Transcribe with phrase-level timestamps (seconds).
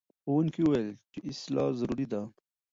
[0.21, 2.21] ښوونکي وویل چې اصلاح ضروري ده.